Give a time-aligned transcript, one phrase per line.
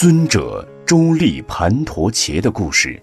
[0.00, 2.98] 尊者周利盘陀伽的故事。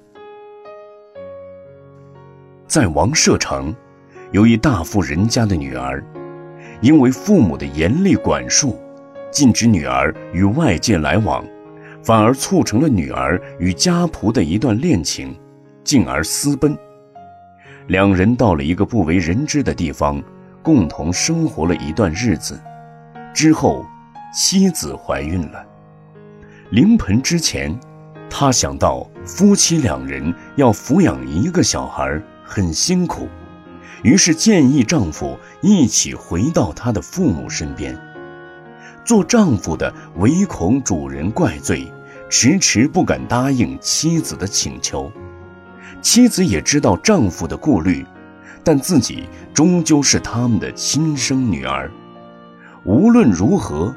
[2.65, 3.71] 在王舍城，
[4.31, 6.03] 有一大富人家的女儿，
[6.81, 8.81] 因为父母的严厉管束，
[9.29, 11.45] 禁止女儿与外界来往，
[12.01, 15.39] 反而促成了女儿与家仆的一段恋情，
[15.83, 16.75] 进而私奔。
[17.85, 20.19] 两人到了一个不为人知的地方，
[20.63, 22.59] 共同生活了一段日子，
[23.35, 23.85] 之后，
[24.33, 25.63] 妻子怀孕了。
[26.69, 27.79] 临盆之前，
[28.29, 33.29] 他想到夫妻两人要抚养一个小孩很辛苦，
[34.03, 37.97] 于是建议丈夫一起回到他的父母身边。
[39.05, 41.89] 做丈夫的唯恐主人怪罪，
[42.29, 45.09] 迟迟不敢答应妻子的请求。
[46.01, 48.05] 妻子也知道丈夫的顾虑，
[48.61, 49.23] 但自己
[49.53, 51.89] 终究是他们的亲生女儿，
[52.83, 53.95] 无论如何，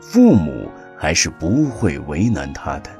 [0.00, 2.90] 父母还是不会为难她的。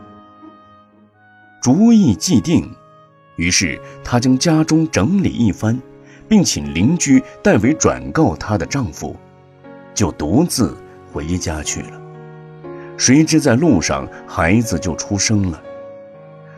[1.63, 2.71] 主意既定，
[3.37, 5.81] 于是她将家中整理一番，
[6.29, 9.17] 并请邻居代为转告她的丈夫，
[9.95, 10.77] 就独自
[11.13, 12.01] 回家去了。
[12.97, 15.63] 谁知在路上，孩子就出生了。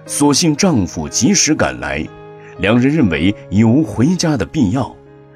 [0.07, 2.07] 所幸丈夫及时赶来，
[2.59, 4.95] 两人认为有回家的必要，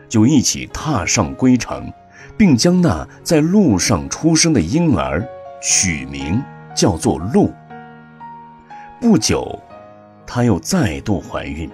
[0.08, 1.92] 就一起踏上归程，
[2.36, 5.26] 并将那在路上出生的婴儿
[5.62, 6.42] 取名
[6.74, 7.52] 叫做路。
[9.00, 9.56] 不久，
[10.26, 11.70] 她又再度怀孕，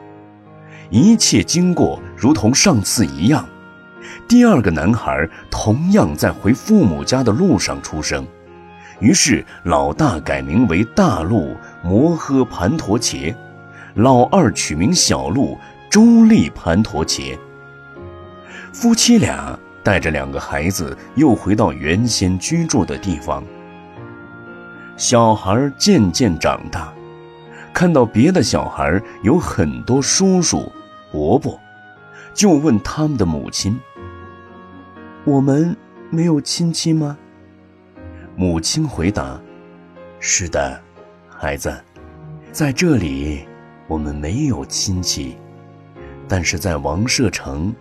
[0.90, 3.48] 一切经过如同上次一样，
[4.28, 8.26] 第二个男孩同样在回父母家的路上出生。
[9.00, 13.34] 于是，老大改名为大陆摩诃盘陀伽，
[13.94, 15.56] 老二取名小陆
[15.88, 17.38] 周利盘陀伽。
[18.72, 23.42] 夫妻俩带着两个孩子又回到原先居住的地方。
[24.98, 26.92] 小孩渐渐长大，
[27.72, 30.72] 看到别的小孩有很多叔叔、
[31.12, 31.56] 伯伯，
[32.34, 33.78] 就问他们的母亲
[35.24, 35.76] ：“我们
[36.10, 37.16] 没有亲戚吗？”
[38.34, 39.40] 母亲回答
[40.18, 40.82] ：“是的，
[41.28, 41.72] 孩子，
[42.50, 43.46] 在这里
[43.86, 45.36] 我们没有亲戚，
[46.26, 47.72] 但是在王舍城，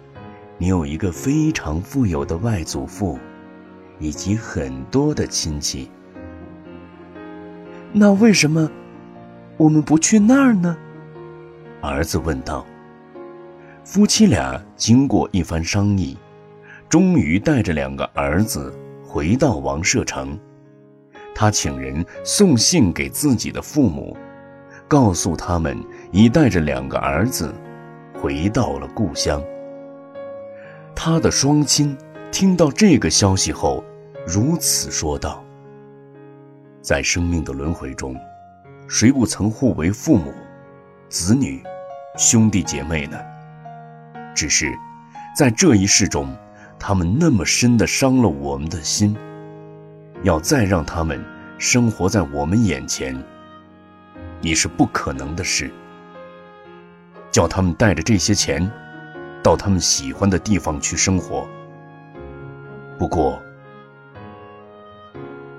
[0.60, 3.18] 你有一个非常富有的外祖父，
[3.98, 5.90] 以及很多的亲戚。
[7.94, 8.70] 那为什么
[9.58, 10.78] 我们不去那儿呢？”
[11.82, 12.66] 儿子问道。
[13.84, 16.18] 夫妻俩经过一番商议，
[16.90, 20.38] 终于带着两个儿子回到王舍城。
[21.34, 24.18] 他请人送信给自己的父母，
[24.90, 25.78] 告诉他们
[26.12, 27.56] 已带着两个儿子
[28.14, 29.42] 回到了故乡。
[30.94, 31.96] 他的双亲
[32.30, 33.82] 听到这个消息后，
[34.26, 35.42] 如此说道
[36.88, 38.16] ：“在生命的轮回中，
[38.88, 40.34] 谁不曾互为父母、
[41.10, 41.62] 子女、
[42.18, 43.20] 兄弟姐妹呢？
[44.34, 44.74] 只是，
[45.36, 46.34] 在这一世中，
[46.80, 49.14] 他们那么深的伤了我们的心。”
[50.24, 51.22] 要再让他们
[51.58, 53.22] 生活在我们眼前，
[54.40, 55.70] 你是不可能的事。
[57.32, 58.66] 叫他们带着这些钱，
[59.44, 61.46] 到他们喜欢的地方去生活。
[62.98, 63.38] 不过，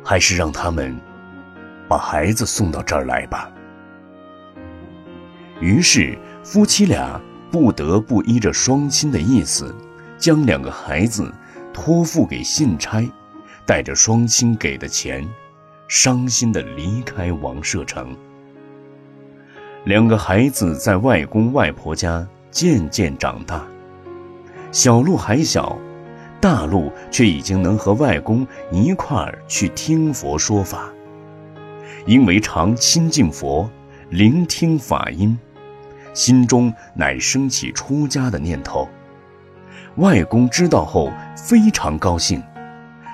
[0.02, 0.98] 还是让他们
[1.88, 3.50] 把孩子送到这儿来吧。
[5.60, 9.75] 于是，夫妻俩不得不依着双亲的意思，
[10.19, 11.32] 将两个孩子
[11.72, 13.03] 托付给信差。
[13.66, 15.28] 带着双亲给的钱，
[15.88, 18.16] 伤心地离开王舍城。
[19.84, 23.66] 两个孩子在外公外婆家渐渐长大，
[24.72, 25.76] 小鹿还小，
[26.41, 30.91] 大鹿却已经能和外公一块儿去听佛说法。
[32.08, 33.70] 因为常亲近佛，
[34.08, 35.38] 聆听法音，
[36.14, 38.88] 心中乃升起出家的念头。
[39.96, 42.42] 外公知道后非常高兴。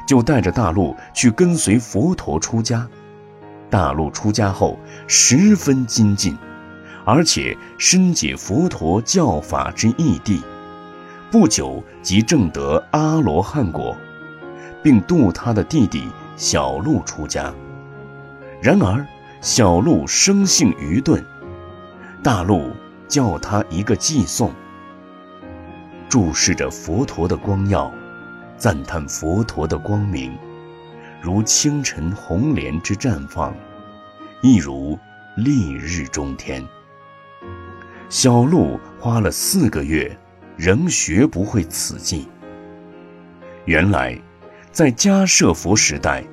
[0.07, 2.87] 就带着大陆去跟随佛陀出家。
[3.71, 6.37] 大陆出家后十分精进，
[7.07, 10.43] 而且深解佛陀教法之义谛，
[11.31, 13.97] 不久即证得阿罗汉果，
[14.83, 16.07] 并度他的弟弟
[16.37, 17.53] 小鹿出家。
[18.65, 19.07] 然而
[19.43, 21.23] 小鹿生性愚钝，
[22.23, 22.71] 大鹿
[23.07, 24.51] 叫他一个寄送，
[26.09, 27.93] 注视着佛陀的光耀。
[28.57, 30.35] 赞叹佛陀的光明，
[31.21, 33.55] 如清晨红莲之绽放，
[34.41, 34.99] 亦如
[35.37, 36.67] 丽日中天。
[38.09, 40.17] 小鹿花了四个月，
[40.57, 42.27] 仍学不会此技。
[43.67, 44.19] 原来，
[44.73, 46.25] 在迦舍佛时代，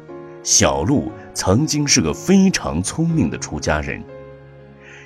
[0.43, 4.03] 小鹿曾经是个非常聪明的出家人，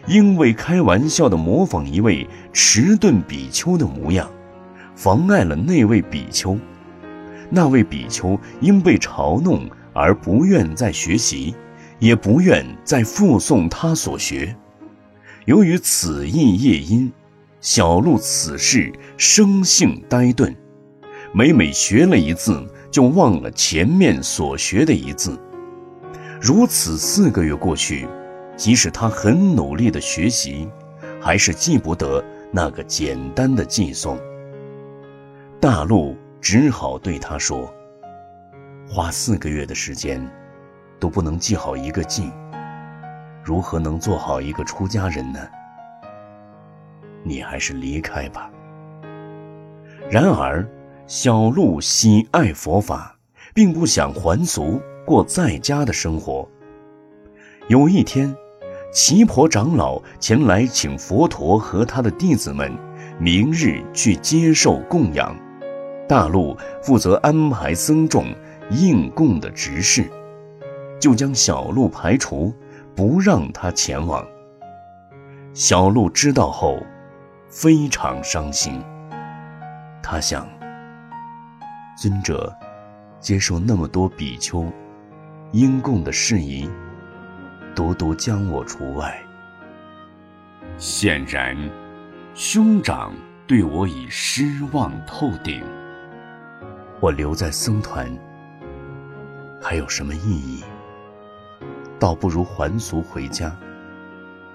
[0.07, 4.30] 因为开玩笑的模仿一位迟钝比丘的模样，
[4.95, 6.57] 妨碍了那位比丘。
[7.50, 11.54] 那位比丘因被嘲弄而不愿再学习，
[12.00, 14.56] 也不愿再复诵他所学。
[15.45, 17.12] 由于此意业因，
[17.62, 20.56] 小鹿此事生性呆钝，
[21.33, 25.39] 每每学了一字，就忘了前面所学的一字。
[26.45, 28.07] 如此四个月过去，
[28.56, 30.69] 即使他很努力的学习，
[31.19, 34.15] 还是记不得那个简单的寄送。
[35.59, 36.15] 大陆。
[36.39, 37.74] 只好对他说
[38.88, 40.24] ：“花四个月的时间，
[41.00, 42.31] 都不能记好一个记，
[43.44, 45.39] 如何能做好一个出家人呢？
[47.24, 48.47] 你还是离开吧。”
[50.07, 50.63] 然而，
[51.07, 53.18] 小鹿喜爱佛法，
[53.56, 56.48] 并不想还俗过在家的生活。
[57.68, 58.36] 有一天，
[58.92, 62.72] 奇婆长老前来请佛陀和他的弟子们
[63.19, 65.36] 明日去接受供养。
[66.07, 68.25] 大陆负责安排僧众
[68.69, 70.10] 应供的执事，
[71.00, 72.54] 就将小鹿排除，
[72.96, 74.24] 不让他前往。
[75.54, 76.78] 小鹿知道后，
[77.50, 78.80] 非常伤心。
[80.04, 80.48] 他想：
[81.98, 82.54] 尊者
[83.19, 84.66] 接受那么多比丘
[85.51, 86.69] 应供的事宜，
[87.74, 89.18] 独独将我除外。
[90.77, 91.56] 显然，
[92.33, 93.13] 兄长
[93.47, 95.63] 对我已失望透顶。
[97.00, 98.09] 我留在僧团
[99.62, 100.63] 还有什么意义？
[101.97, 103.56] 倒不如还俗回家，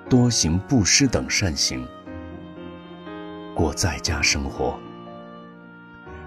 [0.09, 1.87] 多行布施等善行，
[3.55, 4.79] 过在家生活。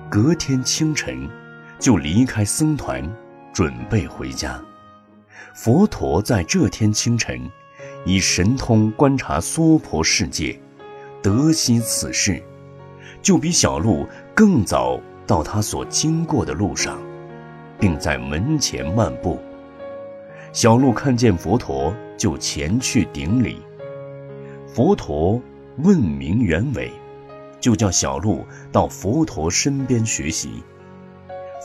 [0.09, 1.29] 隔天清晨，
[1.77, 3.03] 就离开僧团，
[3.53, 4.59] 准备回家。
[5.53, 7.49] 佛陀在这天清晨，
[8.03, 10.59] 以神通观察娑婆世界，
[11.21, 12.43] 得悉此事，
[13.21, 14.05] 就比小鹿
[14.35, 14.99] 更早。
[15.25, 16.99] 到他所经过的路上，
[17.79, 19.39] 并在门前漫步。
[20.51, 23.61] 小鹿看见佛陀，就前去顶礼。
[24.67, 25.41] 佛陀
[25.77, 26.91] 问明原委，
[27.61, 30.61] 就叫小鹿到佛陀身边学习。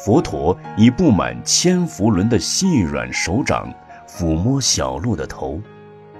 [0.05, 3.73] 佛陀以布满千佛轮的细软手掌
[4.09, 5.61] 抚摸小鹿的头，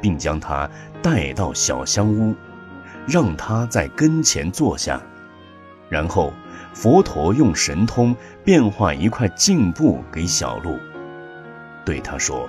[0.01, 0.69] 并将它
[1.03, 2.35] 带到小香屋，
[3.07, 5.01] 让它在跟前坐下，
[5.89, 6.33] 然后。
[6.75, 8.15] 佛陀用神通
[8.45, 10.79] 变化一块净布给小鹿，
[11.85, 12.49] 对他说：“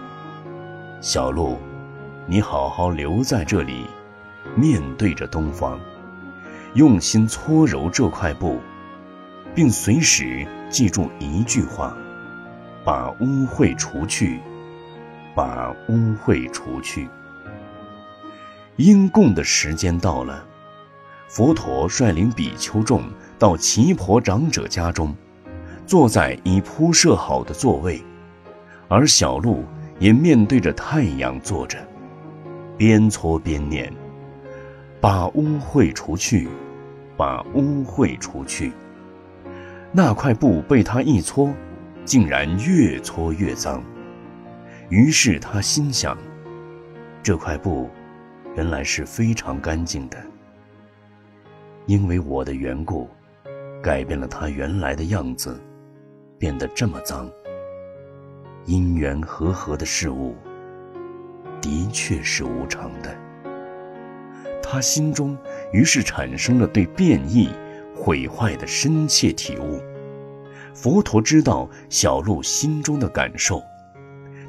[1.01, 1.57] 小鹿，
[2.27, 3.87] 你好好留在这里，
[4.55, 5.79] 面对着东方，
[6.75, 8.59] 用心搓揉这块布，
[9.55, 11.95] 并随时记住一句话：
[12.83, 14.39] 把污秽除去，
[15.35, 17.09] 把污秽除去。”
[18.77, 20.45] 因供的时间到了，
[21.27, 23.03] 佛陀率领比丘众。
[23.37, 25.15] 到奇婆长者家中，
[25.85, 28.03] 坐在已铺设好的座位，
[28.89, 29.63] 而小鹿
[29.97, 31.77] 也面对着太阳坐着，
[32.77, 33.89] 边搓边念
[34.99, 36.49] ：“把污秽除去，
[37.15, 38.73] 把污秽除去。”
[39.91, 41.51] 那块布被他一搓，
[42.05, 43.83] 竟然越搓越脏。
[44.89, 46.17] 于是他心想：
[47.23, 47.89] 这块布
[48.55, 50.17] 原来是非常干净的，
[51.87, 53.09] 因为我的缘故。
[53.81, 55.57] 改变了他原来的样子，
[56.37, 57.31] 变得这么脏。
[58.65, 60.35] 因缘和合的事物，
[61.61, 63.15] 的确是无常的。
[64.61, 65.37] 他心中
[65.71, 67.49] 于是产生了对变异、
[67.99, 69.81] 毁坏的深切体悟。
[70.73, 73.61] 佛陀知道小鹿心中的感受，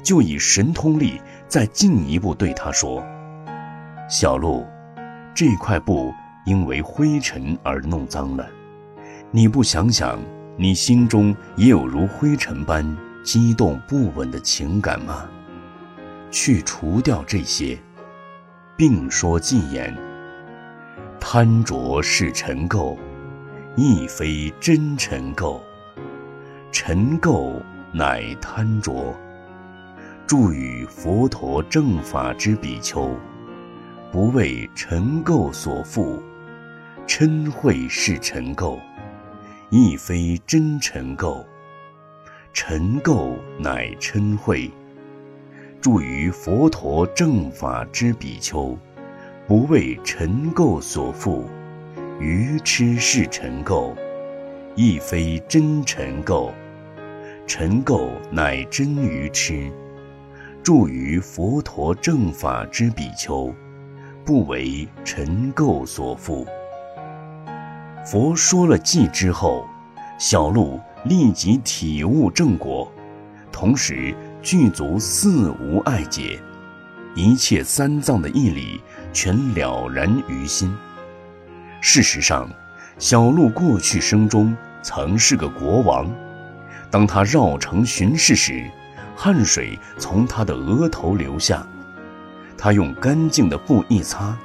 [0.01, 3.03] 就以神通力再进一步对他说
[4.09, 4.65] ：“小鹿，
[5.35, 6.13] 这块布
[6.45, 8.47] 因为灰尘而弄脏了。”
[9.31, 10.19] 你不想想，
[10.57, 15.29] 你心中也有如灰尘般激动不稳的情感吗？
[16.29, 17.77] 去除掉这些，
[18.77, 19.93] 并说禁言：
[21.19, 22.97] 贪着是尘垢，
[23.75, 25.59] 亦非真尘垢。
[26.71, 27.61] 尘垢
[27.93, 29.15] 乃贪着。
[30.27, 33.13] 著与佛陀正法之比丘，
[34.11, 36.19] 不为尘垢所缚，
[37.05, 38.79] 嗔恚是尘垢。
[39.69, 41.43] 亦非真尘垢，
[42.53, 44.69] 尘垢乃嗔恚。
[45.81, 48.77] 住于佛陀正法之比丘，
[49.47, 51.45] 不为尘垢所缚，
[52.21, 53.95] 愚痴是尘垢，
[54.75, 56.51] 亦非真尘垢。
[57.47, 59.71] 尘垢乃真愚痴。
[60.61, 63.51] 住于佛陀正法之比丘，
[64.23, 66.45] 不为尘垢所缚。
[68.05, 69.65] 佛说了偈之后，
[70.19, 72.91] 小鹿立即体悟正果，
[73.51, 76.39] 同时具足四无碍解，
[77.15, 78.79] 一切三藏的义理
[79.11, 80.71] 全了然于心。
[81.81, 82.49] 事实上，
[82.97, 86.09] 小鹿过去生中曾是个国王，
[86.89, 88.63] 当他绕城巡视时。
[89.13, 91.67] 汗水从他的额头流下，
[92.57, 94.35] 他用干净的布一擦，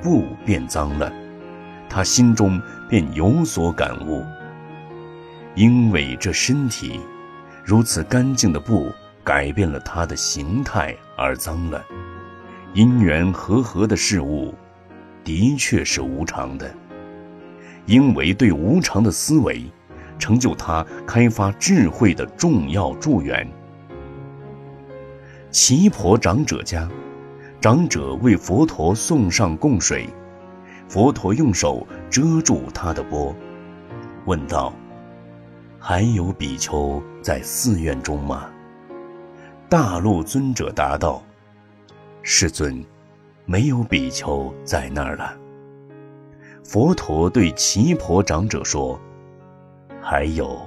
[0.00, 1.12] 布变脏了。
[1.88, 4.24] 他心中便有所感悟，
[5.56, 7.00] 因为这身体
[7.64, 8.92] 如此干净的布
[9.24, 11.84] 改变了他的形态而脏了。
[12.72, 14.54] 因缘和合的事物，
[15.24, 16.72] 的确是无常的。
[17.86, 19.64] 因为对无常的思维，
[20.18, 23.46] 成就他开发智慧的重要助缘。
[25.50, 26.88] 奇婆长者家，
[27.60, 30.08] 长者为佛陀送上供水，
[30.88, 33.34] 佛陀用手遮住他的钵，
[34.24, 34.74] 问道
[35.78, 38.48] ：“还有比丘在寺院中吗？”
[39.68, 41.22] 大陆尊者答道
[42.22, 42.84] ：“世尊，
[43.44, 45.36] 没有比丘在那儿了。”
[46.64, 48.98] 佛陀对奇婆长者说
[50.00, 50.60] ：“还有，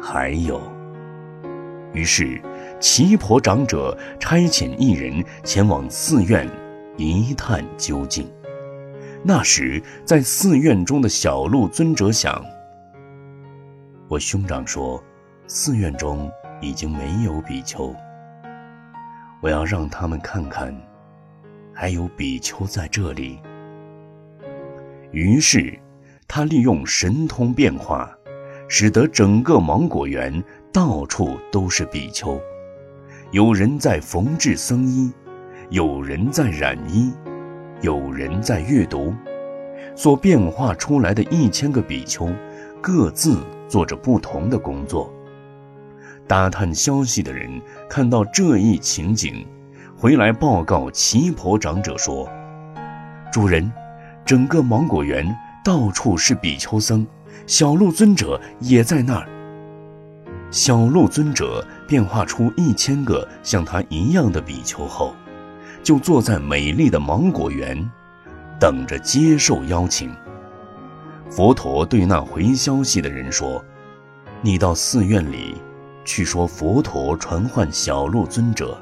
[0.00, 0.60] 还有。”
[1.94, 2.40] 于是。
[2.80, 6.48] 奇婆长者差遣一人前往寺院，
[6.96, 8.30] 一探究竟。
[9.24, 12.40] 那时，在寺院中的小鹿尊者想：
[14.06, 15.02] 我兄长说，
[15.48, 17.92] 寺院中已经没有比丘。
[19.40, 20.72] 我要让他们看看，
[21.80, 23.38] 还有比丘在这里。
[25.12, 25.78] 于是，
[26.26, 28.10] 他利用神通变化，
[28.66, 30.42] 使得整个芒果园
[30.72, 32.36] 到处都是比丘。
[33.30, 35.12] 有人在缝制僧衣，
[35.70, 37.12] 有人在染衣，
[37.80, 39.14] 有人在阅读，
[39.94, 42.28] 所变化出来的一千个比丘，
[42.80, 45.14] 各自做着不同的工作。
[46.26, 47.48] 打探消息的人
[47.88, 49.46] 看到这一情景，
[50.00, 52.30] 回来报告奇婆长者说
[53.32, 53.68] ：“主人，
[54.24, 57.04] 整个芒果园到处是比丘僧，
[57.48, 59.28] 小鹿尊者也在那儿。”
[60.52, 65.16] 小鹿尊者变化出一千个像他一样的比丘后，
[65.82, 67.76] 就坐在美丽的芒果园，
[68.60, 70.14] 等着接受邀请。
[71.28, 73.64] 佛陀对那回消息的人说
[74.42, 75.56] ：“你到寺院里
[76.04, 78.80] 去说，佛陀传唤小鹿尊者。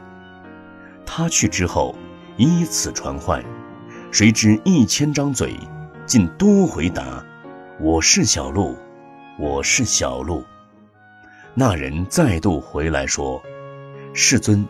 [1.07, 1.95] 他去之后，
[2.37, 3.43] 依次传唤，
[4.11, 5.55] 谁知一千张嘴，
[6.05, 7.25] 竟多回答
[7.81, 8.77] ：‘我是小鹿，
[9.39, 10.45] 我是小鹿。’”
[11.55, 13.43] 那人再度回来说
[14.13, 14.67] ：“世尊，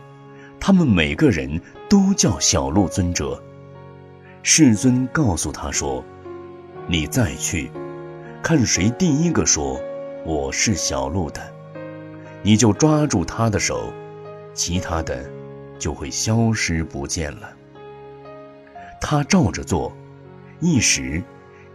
[0.59, 3.41] 他们每个人都叫小鹿尊者。”
[4.43, 6.01] 世尊告诉他说
[6.87, 7.69] ：“你再去，
[8.41, 9.77] 看谁第一个说
[10.23, 11.41] 我是小鹿的，
[12.41, 13.91] 你就抓住他的手，
[14.53, 15.29] 其他的
[15.77, 17.49] 就会消失不见了。”
[18.99, 19.95] 他照着做，
[20.59, 21.23] 一时，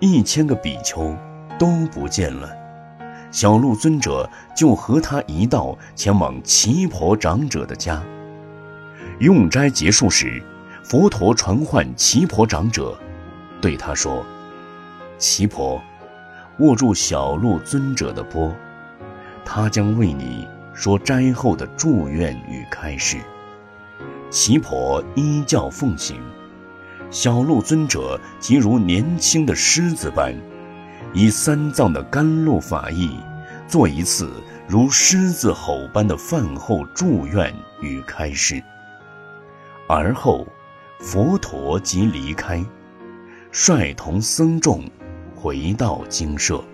[0.00, 1.16] 一千个比丘
[1.58, 2.50] 都不见了。
[3.30, 8.02] 小鹿尊者就和他一道前往奇婆长者的家。
[9.20, 10.42] 用斋结束时，
[10.84, 12.98] 佛陀传唤奇婆长者，
[13.60, 14.22] 对他说
[15.16, 15.80] ：“奇婆，
[16.58, 18.54] 握住小鹿尊者的钵，
[19.44, 23.18] 他将为你说斋后的祝愿与开示。”
[24.32, 26.18] 奇婆依教奉行，
[27.10, 30.34] 小鹿尊者即如年轻的狮子般。
[31.12, 33.18] 以三藏的甘露法义，
[33.68, 34.32] 做一次
[34.66, 38.62] 如狮子吼般的饭后祝愿与开示。
[39.86, 40.46] 而后，
[40.98, 42.64] 佛陀即离开，
[43.50, 44.82] 率同僧众
[45.36, 46.64] 回到精舍。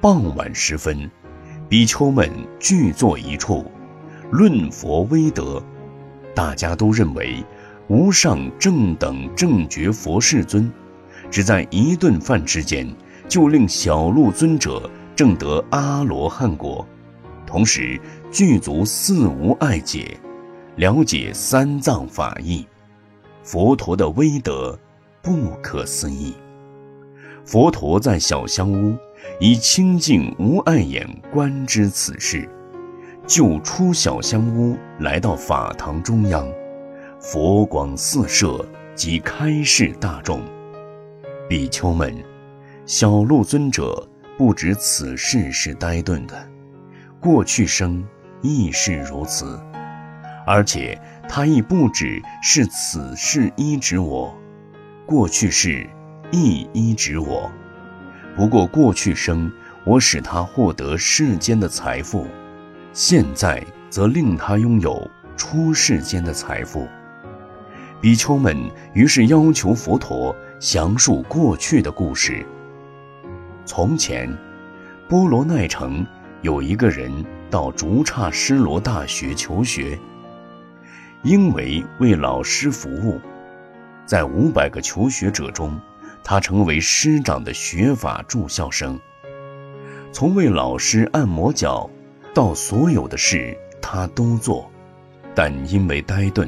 [0.00, 1.10] 傍晚时分，
[1.68, 3.70] 比丘们聚坐一处，
[4.30, 5.62] 论佛威德。
[6.36, 7.42] 大家都认为，
[7.88, 10.70] 无上正等正觉佛世尊，
[11.30, 12.86] 只在一顿饭之间。
[13.28, 16.86] 就令小鹿尊者证得阿罗汉果，
[17.44, 18.00] 同时
[18.30, 20.16] 具足四无碍解，
[20.76, 22.64] 了解三藏法义。
[23.42, 24.78] 佛陀的威德
[25.22, 26.34] 不可思议。
[27.44, 28.96] 佛陀在小香屋
[29.40, 32.48] 以清净无碍眼观之此事，
[33.26, 36.46] 就出小香屋来到法堂中央，
[37.20, 38.64] 佛光四射，
[38.94, 40.40] 即开示大众，
[41.48, 42.14] 比丘们。
[42.84, 46.34] 小鹿尊者不知此事是呆顿的，
[47.18, 48.06] 过去生
[48.42, 49.58] 亦是如此，
[50.46, 50.96] 而且
[51.28, 54.32] 他亦不只是此事医治我，
[55.04, 55.84] 过去世
[56.30, 57.50] 亦医治我。
[58.36, 59.50] 不过过去生，
[59.84, 62.24] 我使他获得世间的财富，
[62.98, 66.88] 现在则令他拥有出世间的财富。
[68.00, 68.56] 比丘们
[68.94, 72.42] 于是要求佛陀详述过去的故事。
[73.66, 74.34] 从前，
[75.10, 76.06] 波罗奈城
[76.40, 77.12] 有一个人
[77.50, 79.98] 到竹刹施罗大学求学，
[81.22, 83.20] 因为为老师服务，
[84.06, 85.78] 在五百个求学者中。
[86.24, 88.98] 他成为师长的学法住校生，
[90.10, 91.88] 从为老师按摩脚，
[92.36, 94.70] 到所有的事他都做，
[95.34, 96.46] 但因为呆钝，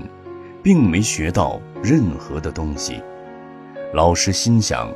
[0.62, 3.02] 并没学到任何的东西。
[3.94, 4.92] 老师心想，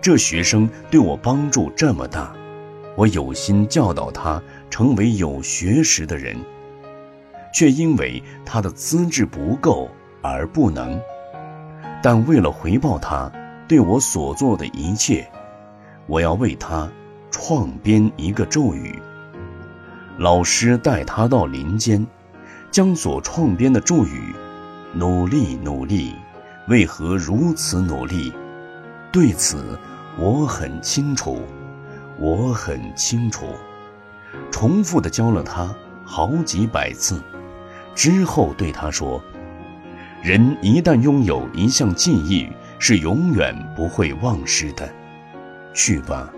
[0.00, 2.32] 这学生对我帮助这么大，
[2.94, 6.36] 我有心教导他成为有学识的人，
[7.52, 9.90] 却因为他的资质不够
[10.22, 10.96] 而不能。
[12.00, 13.28] 但为了回报他。
[13.66, 15.28] 对我所做的一切，
[16.06, 16.88] 我要为他
[17.32, 18.96] 创编一个咒语。
[20.18, 22.06] 老师带他到林间，
[22.70, 24.34] 将所创编的咒语
[24.94, 26.14] “努力努力”，
[26.68, 28.32] 为何如此努力？
[29.12, 29.78] 对此，
[30.18, 31.42] 我很清楚，
[32.18, 33.46] 我很清楚。
[34.50, 37.22] 重复的教了他好几百次，
[37.94, 39.22] 之后对他说
[40.22, 44.86] ：“人一旦拥有一项技艺。”是永远不会忘失的。
[45.72, 46.30] 去吧，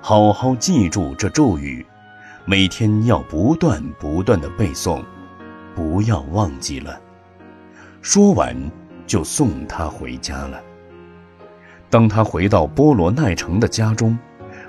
[0.00, 1.84] 好好记住这咒语，
[2.44, 5.00] 每天要不断不断的背诵，
[5.76, 7.00] 不要忘记了。
[8.00, 8.56] 说完，
[9.06, 10.60] 就送他回家了。
[11.88, 14.18] 当他回到波罗奈城的家中，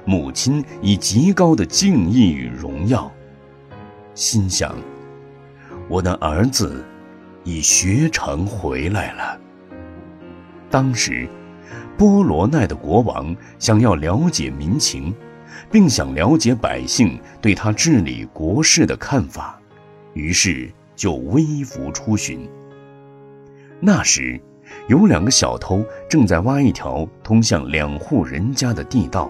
[0.06, 3.12] 母亲以极高的敬意与荣耀，
[4.13, 4.75] 心想：
[5.89, 6.86] 我的儿子
[7.44, 9.39] 已学成回来了。
[10.70, 11.27] 当时，
[11.98, 15.12] 波罗奈的国王想要了解民情，
[15.71, 19.60] 并想了解百姓对他治理国事的看法，
[20.13, 22.47] 于是就微服出巡。
[23.80, 24.39] 那时，
[24.88, 29.30] 有两个小偷正在挖一条通向两户人家的地道，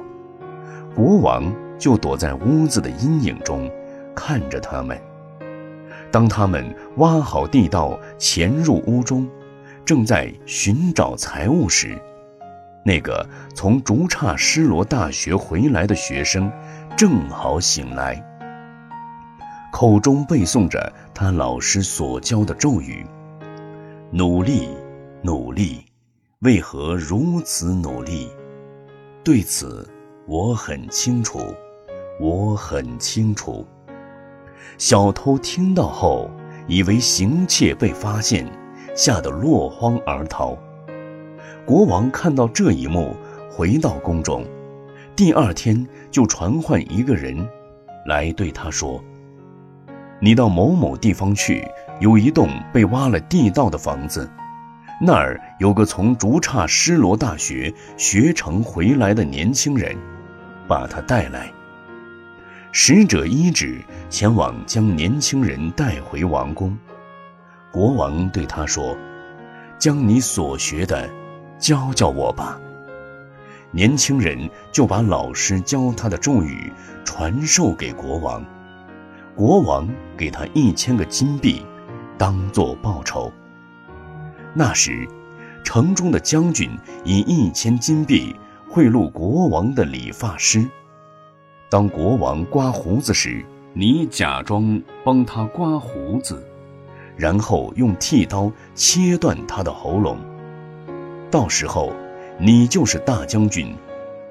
[0.95, 3.69] 国王就躲在屋子的阴影中，
[4.15, 4.99] 看着他们。
[6.11, 6.63] 当他们
[6.97, 9.27] 挖好地道，潜入屋中。
[9.85, 11.99] 正在寻找财物时，
[12.85, 16.51] 那个从竹刹施罗大学回来的学生
[16.97, 18.21] 正好醒来，
[19.71, 23.05] 口中背诵着他老师所教的咒语
[24.11, 24.67] ：“努力，
[25.21, 25.85] 努力，
[26.39, 28.29] 为何如此努力？”
[29.23, 29.89] 对此，
[30.27, 31.39] 我很清楚，
[32.19, 33.65] 我很清楚。
[34.77, 36.29] 小偷听到后，
[36.67, 38.45] 以为行窃被发现。
[38.95, 40.55] 吓得落荒而逃。
[41.65, 43.15] 国王看到这一幕，
[43.49, 44.45] 回到宫中，
[45.15, 47.47] 第二天就传唤一个人，
[48.05, 49.01] 来对他说
[50.19, 51.65] ：“你到某某地方去，
[52.01, 54.29] 有一栋被挖了地道的房子，
[54.99, 59.95] 那儿有个从竹刹施罗大学学成回来的年轻人，
[60.67, 61.49] 把他带来。”
[62.73, 66.77] 使者依旨前往，将年轻人带回王宫。
[67.71, 68.97] 国王对他说
[69.79, 71.09] ：“将你所学的
[71.63, 72.59] 教教我吧。”
[73.71, 76.71] 年轻人就把老师教他的咒语
[77.05, 78.45] 传授给国王。
[79.33, 81.65] 国王给他一千个金币，
[82.17, 83.31] 当做报酬。
[84.53, 85.07] 那时，
[85.63, 86.69] 城中的将军
[87.05, 88.35] 以一千金币
[88.69, 90.69] 贿赂国王的理发师。
[91.69, 96.45] 当国王刮胡子时，你假装帮他刮胡子。
[97.15, 100.17] 然后用剃刀切断他的喉咙，
[101.33, 101.91] 到时候
[102.37, 103.75] 你就是大将军，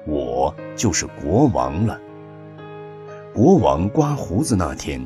[0.05, 1.99] 我就是国王了。
[3.33, 5.05] 国王刮胡子那天，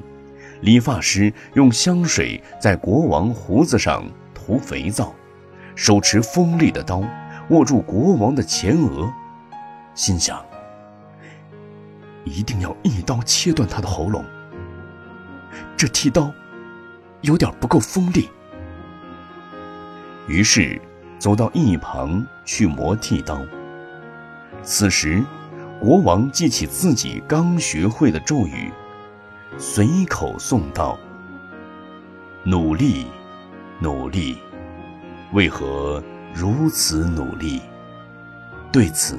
[0.61, 5.11] 理发师用香水在国王胡子上涂肥皂，
[5.73, 7.01] 手持锋利的刀，
[7.49, 9.11] 握住国王的前额，
[9.95, 10.45] 心想：
[12.25, 14.23] 一定要一刀切断他的喉咙。
[15.75, 16.31] 这剃刀。
[17.21, 18.29] 有点不够锋利，
[20.27, 20.79] 于是
[21.17, 23.39] 走到一旁去磨剃刀。
[24.63, 25.23] 此时，
[25.79, 28.71] 国王记起自己刚学会的咒语，
[29.57, 30.97] 随口诵道
[32.43, 33.05] ：“努力，
[33.79, 34.37] 努力，
[35.33, 36.03] 为何
[36.33, 37.61] 如此努力？”
[38.71, 39.17] 对此，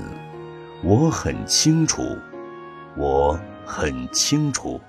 [0.82, 2.18] 我很清楚，
[2.96, 4.80] 我很清楚。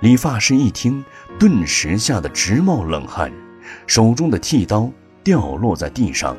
[0.00, 1.04] 理发师一听，
[1.38, 3.32] 顿时吓得直冒冷汗，
[3.86, 4.90] 手中的剃刀
[5.24, 6.36] 掉落在地上，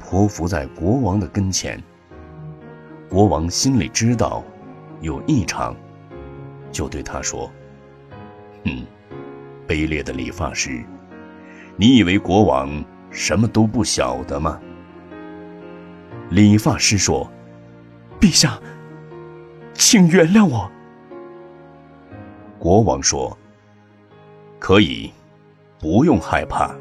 [0.00, 1.82] 匍匐在国王的跟前。
[3.10, 4.44] 国王心里知道
[5.00, 5.74] 有异常，
[6.70, 7.50] 就对他说
[8.64, 8.86] ：“哼，
[9.66, 10.84] 卑劣的理发师，
[11.76, 14.60] 你以为国王什么都不晓得吗？”
[16.30, 17.28] 理发师说
[18.20, 18.60] ：“陛下，
[19.74, 20.70] 请原谅我。”
[22.58, 23.36] 国王说
[24.58, 25.12] ：“可以，
[25.78, 26.74] 不用害怕，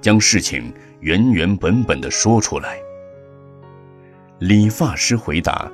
[0.00, 2.78] 将事情原原本本的说出来。”
[4.40, 5.70] 理发师回答：“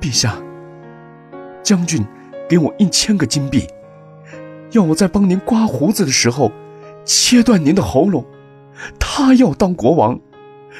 [0.00, 0.36] 陛下，
[1.62, 2.04] 将军
[2.48, 3.66] 给我一千个金币，
[4.72, 6.52] 要我在帮您刮胡子的时候
[7.04, 8.24] 切断您的喉咙。
[9.00, 10.20] 他要当国王，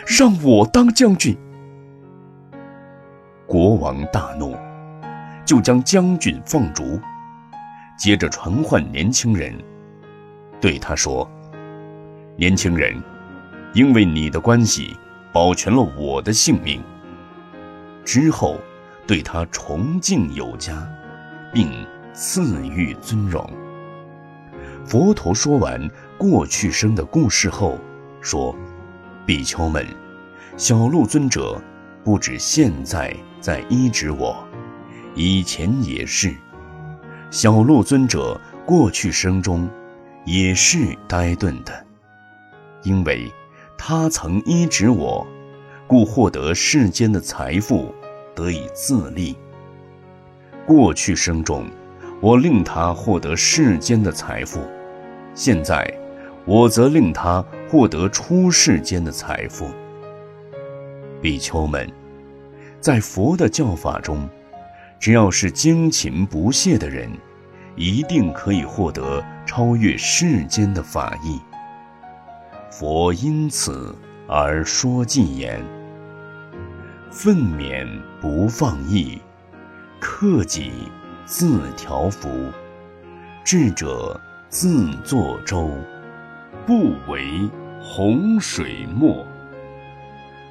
[0.06, 1.36] 让我当将军。”
[3.46, 4.54] 国王大怒，
[5.46, 7.00] 就将将军放逐，
[7.98, 9.52] 接着传唤年轻人，
[10.60, 11.28] 对他说
[12.38, 12.96] ：“年轻人，
[13.74, 14.96] 因为你的关系。”
[15.30, 16.82] 保全了我的性命。
[18.02, 18.58] 之后，
[19.06, 20.88] 对他崇敬有加，
[21.52, 23.48] 并赐予尊荣。
[24.86, 27.78] 佛陀说完过去生的故事后，
[28.22, 28.56] 说
[29.26, 29.86] ：“比丘们，
[30.56, 31.60] 小鹿尊者
[32.02, 34.42] 不止现在在医治我，
[35.14, 36.34] 以前也是。
[37.30, 39.68] 小鹿尊者过去生中
[40.24, 41.86] 也是呆钝的，
[42.82, 43.30] 因为。”
[43.80, 45.24] 他曾医治我，
[45.86, 47.94] 故获得世间的财富，
[48.34, 49.36] 得以自立。
[50.66, 51.64] 过去生中，
[52.20, 54.58] 我令他获得世间的财富；
[55.32, 55.88] 现在，
[56.44, 59.70] 我则令他获得出世间的财富。
[61.22, 61.88] 比丘们，
[62.80, 64.28] 在佛的教法中，
[64.98, 67.08] 只要是精勤不懈的人，
[67.76, 71.40] 一定可以获得超越世间的法益。
[72.78, 73.92] 佛因此
[74.28, 75.60] 而说偈言
[77.10, 77.84] ：“愤勉
[78.20, 79.20] 不放逸，
[79.98, 80.70] 克己
[81.24, 82.30] 自调伏。
[83.44, 85.72] 智者自作舟，
[86.64, 87.50] 不为
[87.82, 89.26] 洪水没。”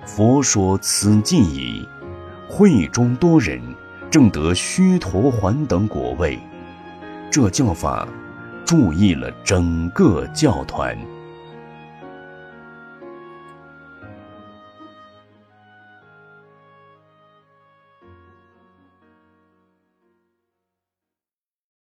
[0.05, 1.87] 佛说此偈已，
[2.49, 3.61] 会中多人
[4.11, 6.37] 正得须陀洹等果位。
[7.31, 8.05] 这教法，
[8.65, 10.93] 注意了整个教团。